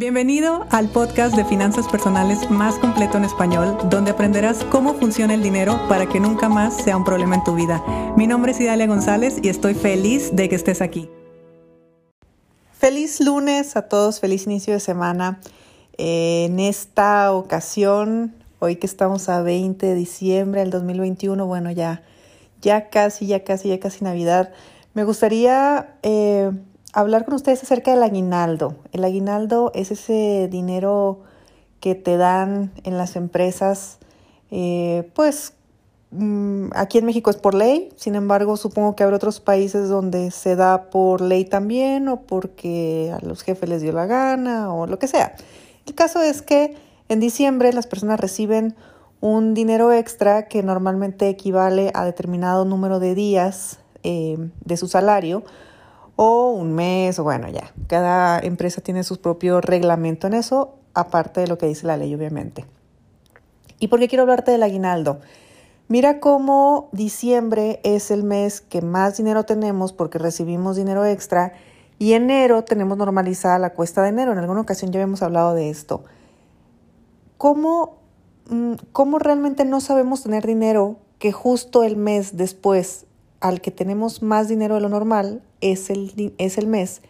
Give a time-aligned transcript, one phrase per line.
[0.00, 5.42] Bienvenido al podcast de finanzas personales más completo en español, donde aprenderás cómo funciona el
[5.42, 7.84] dinero para que nunca más sea un problema en tu vida.
[8.16, 11.10] Mi nombre es Idalia González y estoy feliz de que estés aquí.
[12.72, 15.38] Feliz lunes a todos, feliz inicio de semana.
[15.98, 22.00] En esta ocasión, hoy que estamos a 20 de diciembre del 2021, bueno, ya,
[22.62, 24.50] ya casi, ya casi, ya casi Navidad,
[24.94, 25.90] me gustaría...
[26.02, 26.52] Eh,
[26.92, 28.76] hablar con ustedes acerca del aguinaldo.
[28.92, 31.20] El aguinaldo es ese dinero
[31.80, 33.98] que te dan en las empresas,
[34.50, 35.54] eh, pues
[36.10, 40.30] mm, aquí en México es por ley, sin embargo supongo que habrá otros países donde
[40.30, 44.86] se da por ley también o porque a los jefes les dio la gana o
[44.86, 45.34] lo que sea.
[45.86, 46.76] El caso es que
[47.08, 48.76] en diciembre las personas reciben
[49.20, 55.44] un dinero extra que normalmente equivale a determinado número de días eh, de su salario
[56.22, 61.40] o un mes, o bueno, ya, cada empresa tiene su propio reglamento en eso, aparte
[61.40, 62.66] de lo que dice la ley, obviamente.
[63.78, 65.20] ¿Y por qué quiero hablarte del aguinaldo?
[65.88, 71.54] Mira cómo diciembre es el mes que más dinero tenemos porque recibimos dinero extra
[71.98, 74.32] y enero tenemos normalizada la cuesta de enero.
[74.32, 76.04] En alguna ocasión ya habíamos hablado de esto.
[77.38, 77.96] ¿Cómo,
[78.50, 83.06] mm, cómo realmente no sabemos tener dinero que justo el mes después
[83.40, 87.02] al que tenemos más dinero de lo normal es el, es el mes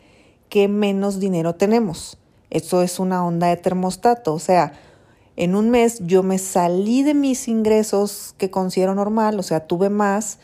[0.48, 2.18] que menos dinero tenemos.
[2.50, 4.72] Eso es una onda de termostato, o sea,
[5.36, 9.88] en un mes yo me salí de mis ingresos que considero normal, o sea, tuve
[9.88, 10.38] más,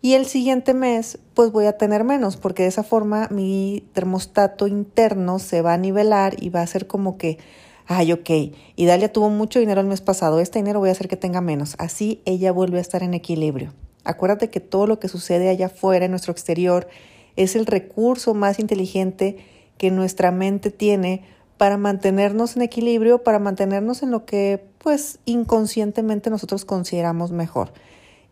[0.00, 4.68] y el siguiente mes pues voy a tener menos, porque de esa forma mi termostato
[4.68, 7.38] interno se va a nivelar y va a ser como que,
[7.86, 8.30] ay, ok,
[8.76, 11.40] y Dalia tuvo mucho dinero el mes pasado, este dinero voy a hacer que tenga
[11.40, 13.74] menos, así ella vuelve a estar en equilibrio.
[14.08, 16.88] Acuérdate que todo lo que sucede allá afuera, en nuestro exterior,
[17.36, 19.36] es el recurso más inteligente
[19.76, 21.24] que nuestra mente tiene
[21.58, 27.70] para mantenernos en equilibrio, para mantenernos en lo que pues inconscientemente nosotros consideramos mejor.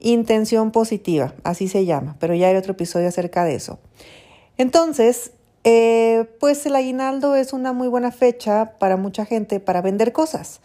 [0.01, 3.79] Intención positiva, así se llama, pero ya hay otro episodio acerca de eso.
[4.57, 5.33] Entonces,
[5.65, 10.63] eh, pues el aguinaldo es una muy buena fecha para mucha gente para vender cosas.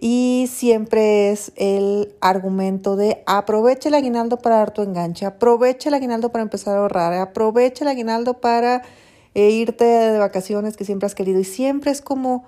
[0.00, 5.94] Y siempre es el argumento de aprovecha el aguinaldo para dar tu enganche, aprovecha el
[5.94, 8.82] aguinaldo para empezar a ahorrar, aprovecha el aguinaldo para
[9.34, 11.40] eh, irte de vacaciones que siempre has querido.
[11.40, 12.44] Y siempre es como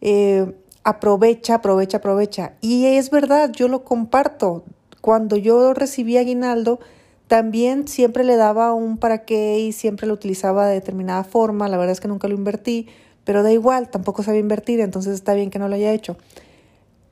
[0.00, 0.52] eh,
[0.84, 2.54] aprovecha, aprovecha, aprovecha.
[2.60, 4.64] Y es verdad, yo lo comparto.
[5.00, 6.80] Cuando yo recibí aguinaldo,
[7.26, 11.68] también siempre le daba un para qué y siempre lo utilizaba de determinada forma.
[11.68, 12.88] La verdad es que nunca lo invertí,
[13.24, 16.16] pero da igual, tampoco sabía invertir, entonces está bien que no lo haya hecho.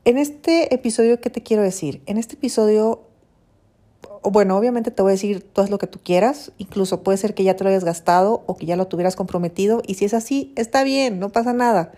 [0.08, 2.00] En este episodio, ¿qué te quiero decir?
[2.06, 3.02] En este episodio,
[4.22, 7.44] bueno, obviamente te voy a decir todo lo que tú quieras, incluso puede ser que
[7.44, 10.54] ya te lo hayas gastado o que ya lo tuvieras comprometido, y si es así,
[10.56, 11.92] está bien, no pasa nada.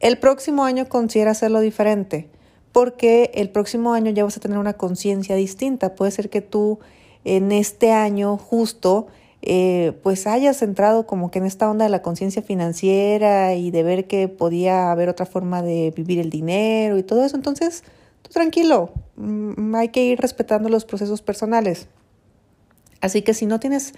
[0.00, 2.28] El próximo año considera hacerlo diferente,
[2.72, 5.94] porque el próximo año ya vas a tener una conciencia distinta.
[5.94, 6.78] Puede ser que tú
[7.24, 9.06] en este año justo
[9.42, 13.82] eh, pues hayas entrado como que en esta onda de la conciencia financiera y de
[13.82, 17.36] ver que podía haber otra forma de vivir el dinero y todo eso.
[17.36, 17.82] Entonces,
[18.22, 21.88] tú tranquilo, mm, hay que ir respetando los procesos personales.
[23.00, 23.94] Así que si no tienes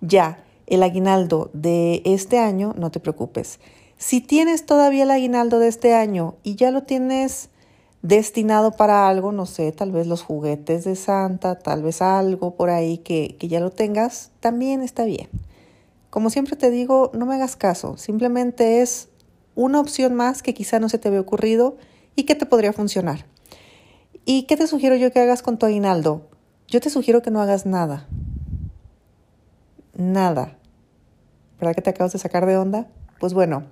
[0.00, 3.58] ya el aguinaldo de este año, no te preocupes.
[3.98, 7.48] Si tienes todavía el aguinaldo de este año y ya lo tienes
[8.06, 12.70] destinado para algo, no sé, tal vez los juguetes de Santa, tal vez algo por
[12.70, 15.28] ahí que, que ya lo tengas, también está bien.
[16.10, 19.08] Como siempre te digo, no me hagas caso, simplemente es
[19.54, 21.76] una opción más que quizá no se te había ocurrido
[22.14, 23.26] y que te podría funcionar.
[24.24, 26.28] ¿Y qué te sugiero yo que hagas con tu aguinaldo?
[26.68, 28.06] Yo te sugiero que no hagas nada.
[29.94, 30.58] Nada.
[31.58, 32.86] ¿Verdad que te acabas de sacar de onda?
[33.18, 33.64] Pues bueno,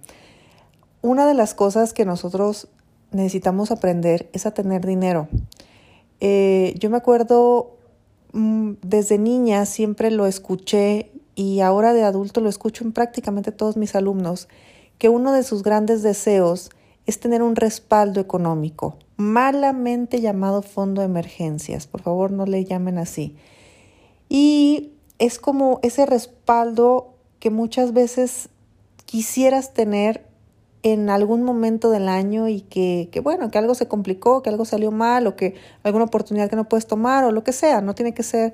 [1.03, 2.69] una de las cosas que nosotros
[3.14, 5.28] necesitamos aprender es a tener dinero.
[6.20, 7.76] Eh, yo me acuerdo
[8.32, 13.76] mm, desde niña siempre lo escuché y ahora de adulto lo escucho en prácticamente todos
[13.76, 14.48] mis alumnos,
[14.98, 16.70] que uno de sus grandes deseos
[17.06, 22.99] es tener un respaldo económico, malamente llamado fondo de emergencias, por favor no le llamen
[22.99, 23.37] así.
[24.28, 28.49] Y es como ese respaldo que muchas veces
[29.05, 30.25] quisieras tener
[30.84, 34.66] en algún momento del año y que, que, bueno, que algo se complicó, que algo
[34.66, 37.94] salió mal o que alguna oportunidad que no puedes tomar o lo que sea, no
[37.94, 38.52] tiene que ser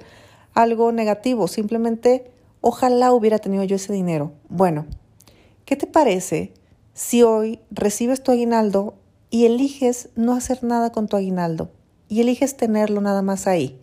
[0.54, 2.30] algo negativo, simplemente
[2.60, 4.32] ojalá hubiera tenido yo ese dinero.
[4.48, 4.86] Bueno,
[5.64, 6.54] ¿qué te parece
[6.94, 8.94] si hoy recibes tu aguinaldo
[9.28, 11.72] y eliges no hacer nada con tu aguinaldo
[12.08, 13.76] y eliges tenerlo nada más ahí?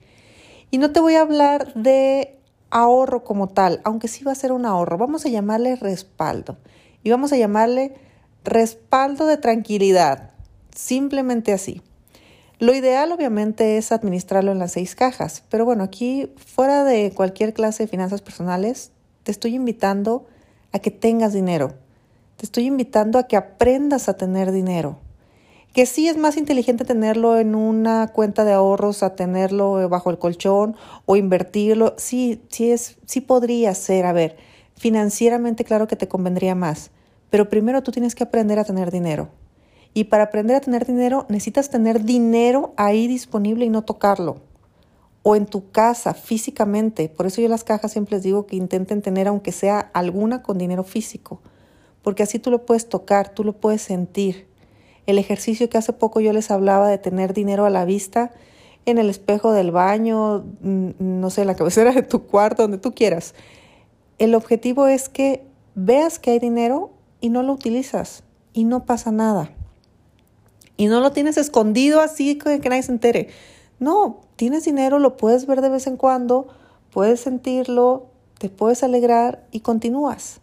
[0.71, 2.39] Y no te voy a hablar de
[2.69, 6.55] ahorro como tal, aunque sí va a ser un ahorro, vamos a llamarle respaldo
[7.03, 8.06] y vamos a llamarle
[8.47, 10.31] respaldo de tranquilidad,
[10.73, 11.81] simplemente así.
[12.59, 17.53] Lo ideal obviamente es administrarlo en las seis cajas, pero bueno, aquí fuera de cualquier
[17.53, 18.91] clase de finanzas personales,
[19.23, 20.27] te estoy invitando
[20.71, 21.73] a que tengas dinero,
[22.37, 24.97] te estoy invitando a que aprendas a tener dinero.
[25.73, 30.17] Que sí es más inteligente tenerlo en una cuenta de ahorros a tenerlo bajo el
[30.17, 31.93] colchón o invertirlo.
[31.97, 34.05] Sí, sí es, sí podría ser.
[34.05, 34.37] A ver,
[34.75, 36.89] financieramente claro que te convendría más,
[37.29, 39.29] pero primero tú tienes que aprender a tener dinero.
[39.93, 44.37] Y para aprender a tener dinero necesitas tener dinero ahí disponible y no tocarlo.
[45.23, 47.09] O en tu casa, físicamente.
[47.09, 50.57] Por eso yo las cajas siempre les digo que intenten tener aunque sea alguna con
[50.57, 51.41] dinero físico.
[52.01, 54.47] Porque así tú lo puedes tocar, tú lo puedes sentir.
[55.05, 58.31] El ejercicio que hace poco yo les hablaba de tener dinero a la vista
[58.85, 62.93] en el espejo del baño, mm, no sé, la cabecera de tu cuarto, donde tú
[62.93, 63.35] quieras.
[64.17, 65.43] El objetivo es que
[65.75, 66.91] veas que hay dinero
[67.21, 68.23] y no lo utilizas
[68.53, 69.51] y no pasa nada.
[70.77, 73.29] Y no lo tienes escondido así que nadie se entere.
[73.79, 76.47] No, tienes dinero, lo puedes ver de vez en cuando,
[76.91, 80.39] puedes sentirlo, te puedes alegrar y continúas.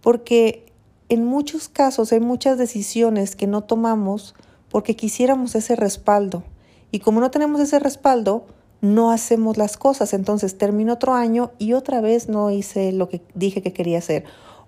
[0.00, 0.72] Porque
[1.08, 4.34] en muchos casos hay muchas decisiones que no tomamos
[4.68, 6.42] porque quisiéramos ese respaldo.
[6.90, 8.46] Y como no tenemos ese respaldo,
[8.80, 10.14] no hacemos las cosas.
[10.14, 14.24] Entonces termino otro año y otra vez no hice lo que dije que quería hacer.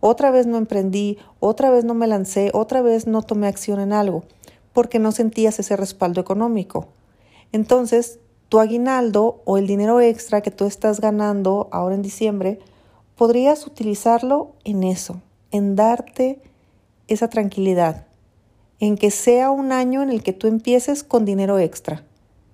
[0.06, 3.92] Otra vez no emprendí, otra vez no me lancé, otra vez no tomé acción en
[3.92, 4.22] algo,
[4.72, 6.86] porque no sentías ese respaldo económico.
[7.50, 12.60] Entonces, tu aguinaldo o el dinero extra que tú estás ganando ahora en diciembre,
[13.16, 15.20] podrías utilizarlo en eso,
[15.50, 16.40] en darte
[17.08, 18.06] esa tranquilidad,
[18.78, 22.04] en que sea un año en el que tú empieces con dinero extra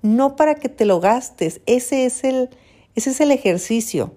[0.02, 1.60] no para que te lo gastes.
[1.66, 2.50] Ese es el,
[2.94, 4.12] ese es el ejercicio.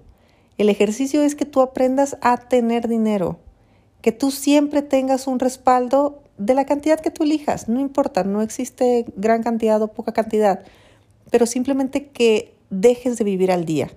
[0.58, 3.40] El ejercicio es que tú aprendas a tener dinero,
[4.02, 7.68] que tú siempre tengas un respaldo de la cantidad que tú elijas.
[7.68, 10.64] No importa, no existe gran cantidad o poca cantidad,
[11.30, 13.90] pero simplemente que dejes de vivir al día,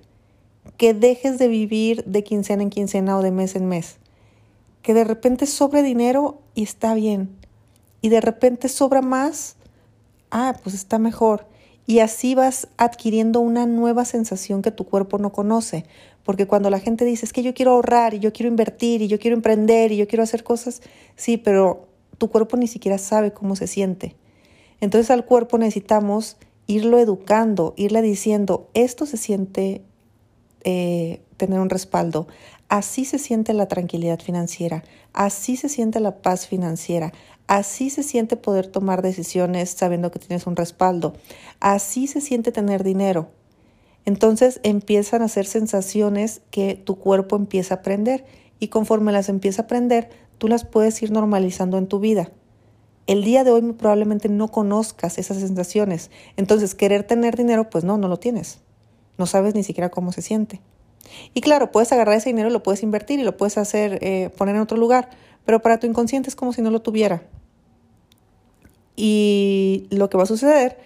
[0.77, 3.97] que dejes de vivir de quincena en quincena o de mes en mes,
[4.83, 7.31] que de repente sobre dinero y está bien,
[8.01, 9.57] y de repente sobra más,
[10.31, 11.47] ah, pues está mejor
[11.89, 15.87] y así vas adquiriendo una nueva sensación que tu cuerpo no conoce.
[16.23, 19.09] Porque cuando la gente dice, es que yo quiero ahorrar y yo quiero invertir y
[19.09, 20.83] yo quiero emprender y yo quiero hacer cosas,
[21.17, 21.89] sí, pero
[22.19, 24.17] tu cuerpo ni siquiera sabe cómo se siente.
[24.83, 26.37] Entonces al cuerpo necesitamos
[26.67, 29.81] irlo educando, irle diciendo, esto se siente
[30.65, 32.29] eh, tener un respaldo,
[32.69, 37.13] así se siente la tranquilidad financiera, así se siente la paz financiera,
[37.49, 41.15] Así se siente poder tomar decisiones sabiendo que tienes un respaldo.
[41.61, 43.31] Así se siente tener dinero.
[44.05, 48.27] Entonces empiezan a ser sensaciones que tu cuerpo empieza a aprender
[48.61, 52.31] y conforme las empieza a aprender, tú las puedes ir normalizando en tu vida.
[53.07, 56.11] El día de hoy probablemente no conozcas esas sensaciones.
[56.37, 58.59] Entonces, querer tener dinero, pues no, no lo tienes.
[59.17, 60.61] No sabes ni siquiera cómo se siente.
[61.35, 64.31] Y claro, puedes agarrar ese dinero y lo puedes invertir y lo puedes hacer, eh,
[64.37, 65.11] poner en otro lugar,
[65.45, 67.23] pero para tu inconsciente es como si no lo tuviera.
[68.97, 70.79] Y lo que va a suceder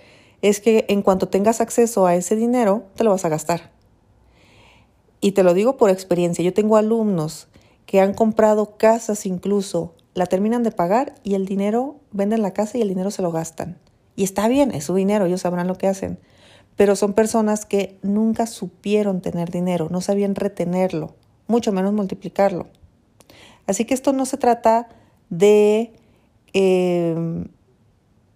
[0.43, 3.71] es que en cuanto tengas acceso a ese dinero, te lo vas a gastar.
[5.21, 6.45] Y te lo digo por experiencia.
[6.45, 7.49] Yo tengo alumnos
[7.87, 12.77] que han comprado casas incluso, la terminan de pagar y el dinero, venden la casa
[12.77, 13.79] y el dinero se lo gastan.
[14.17, 16.19] Y está bien, es su dinero, ellos sabrán lo que hacen.
[16.77, 21.15] Pero son personas que nunca supieron tener dinero, no sabían retenerlo,
[21.47, 22.67] mucho menos multiplicarlo.
[23.67, 24.89] Así que esto no se trata
[25.29, 25.93] de
[26.55, 27.45] eh,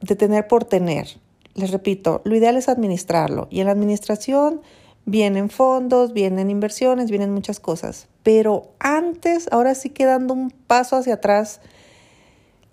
[0.00, 1.08] de tener por tener.
[1.54, 3.48] Les repito, lo ideal es administrarlo.
[3.50, 4.60] Y en la administración
[5.04, 8.08] vienen fondos, vienen inversiones, vienen muchas cosas.
[8.22, 11.60] Pero antes, ahora sí quedando un paso hacia atrás,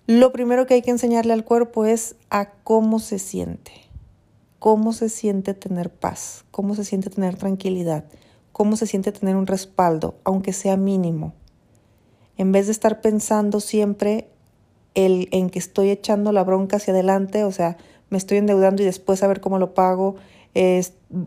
[0.06, 3.72] lo primero que hay que enseñarle al cuerpo es a cómo se siente.
[4.64, 8.06] Cómo se siente tener paz, cómo se siente tener tranquilidad,
[8.50, 11.34] cómo se siente tener un respaldo, aunque sea mínimo.
[12.38, 14.30] En vez de estar pensando siempre
[14.94, 17.76] el en que estoy echando la bronca hacia adelante, o sea,
[18.08, 20.14] me estoy endeudando y después a ver cómo lo pago,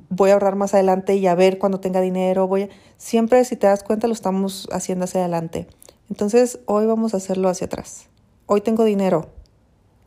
[0.10, 2.70] voy a ahorrar más adelante y a ver cuando tenga dinero, voy.
[2.98, 5.68] Siempre, si te das cuenta, lo estamos haciendo hacia adelante.
[6.10, 8.08] Entonces, hoy vamos a hacerlo hacia atrás.
[8.48, 9.30] Hoy tengo dinero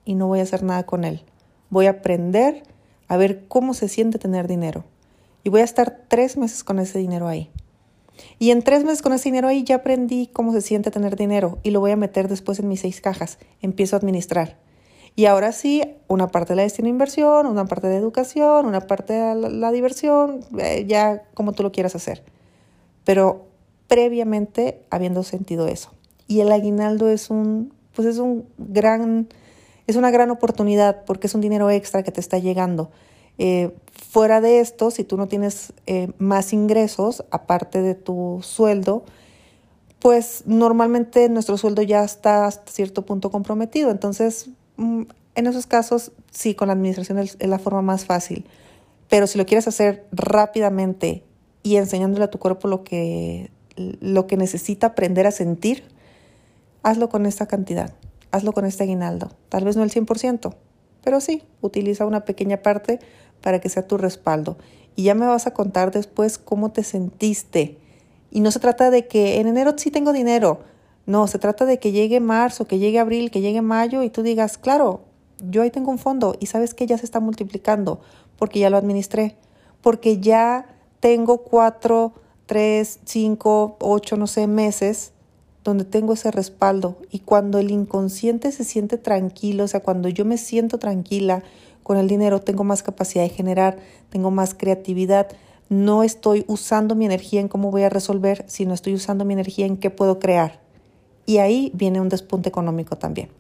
[0.05, 1.23] y no voy a hacer nada con él.
[1.69, 2.65] Voy a aprender
[3.11, 4.85] a ver cómo se siente tener dinero.
[5.43, 7.51] Y voy a estar tres meses con ese dinero ahí.
[8.39, 11.59] Y en tres meses con ese dinero ahí ya aprendí cómo se siente tener dinero
[11.65, 13.39] y lo voy a meter después en mis seis cajas.
[13.63, 14.59] Empiezo a administrar.
[15.17, 19.35] Y ahora sí, una parte la destino inversión, una parte de educación, una parte de
[19.35, 22.23] la, diversión, eh, ya como tú lo quieras hacer.
[23.03, 23.49] Pero
[23.89, 25.91] previamente habiendo sentido eso.
[26.29, 29.27] Y el aguinaldo es un, pues es un gran,
[29.87, 32.91] es una gran oportunidad porque es un dinero extra que te está llegando.
[33.39, 39.05] Eh, fuera de esto, si tú no tienes eh, más ingresos aparte de tu sueldo,
[39.99, 43.91] pues normalmente nuestro sueldo ya está hasta cierto punto comprometido.
[43.91, 45.03] Entonces, mm,
[45.35, 48.45] en esos casos, sí, con la administración es la forma más fácil.
[49.09, 51.25] Pero si lo quieres hacer rápidamente
[51.63, 55.85] y enseñándole a tu cuerpo lo que, lo que necesita aprender a sentir,
[56.83, 57.93] hazlo con esta cantidad,
[58.31, 59.31] hazlo con este aguinaldo.
[59.49, 60.55] Tal vez no el 100%,
[61.03, 63.01] pero sí, utiliza una pequeña parte
[63.41, 64.57] para que sea tu respaldo.
[64.97, 67.79] Y ya me vas a contar después cómo te sentiste.
[68.31, 70.61] Y no se trata de que en enero sí tengo dinero.
[71.07, 74.23] No, se trata de que llegue marzo, que llegue abril, que llegue mayo y tú
[74.23, 75.01] digas, claro,
[75.41, 78.01] yo ahí tengo un fondo y sabes que ya se está multiplicando
[78.37, 79.37] porque ya lo administré,
[79.81, 80.67] porque ya
[81.01, 82.13] tengo cuatro,
[82.47, 85.13] tres, cinco, ocho, no sé, meses
[85.71, 86.99] donde tengo ese respaldo.
[87.11, 91.43] Y cuando el inconsciente se siente tranquilo, o sea, cuando yo me siento tranquila
[91.83, 93.79] con el dinero, tengo más capacidad de generar,
[94.11, 95.29] tengo más creatividad.
[95.69, 99.67] No estoy usando mi energía en cómo voy a resolver, sino estoy usando mi energía
[99.67, 100.61] en qué puedo crear.
[101.27, 103.31] Y ahí viene un despunte económico también.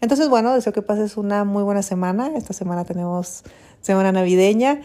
[0.00, 2.30] Entonces, bueno, deseo que pases una muy buena semana.
[2.36, 3.42] Esta semana tenemos
[3.80, 4.82] semana navideña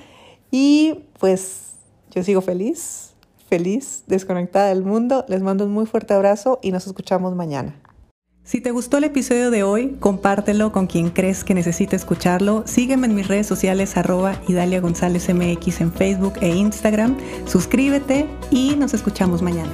[0.52, 1.74] y pues
[2.12, 3.13] yo sigo feliz,
[3.54, 5.26] feliz, desconectada del mundo.
[5.28, 7.76] Les mando un muy fuerte abrazo y nos escuchamos mañana.
[8.44, 12.64] Si te gustó el episodio de hoy, compártelo con quien crees que necesite escucharlo.
[12.66, 17.16] Sígueme en mis redes sociales arroba Idalia González MX en Facebook e Instagram.
[17.46, 19.72] Suscríbete y nos escuchamos mañana.